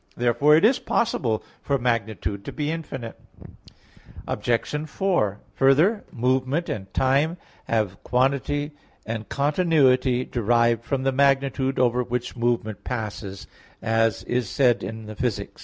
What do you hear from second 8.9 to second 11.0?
and continuity derived